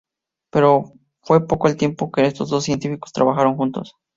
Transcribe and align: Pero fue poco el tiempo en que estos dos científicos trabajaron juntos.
Pero 0.51 0.93
fue 1.21 1.45
poco 1.45 1.67
el 1.67 1.77
tiempo 1.77 2.05
en 2.05 2.11
que 2.11 2.25
estos 2.25 2.49
dos 2.49 2.63
científicos 2.63 3.13
trabajaron 3.13 3.55
juntos. 3.55 3.97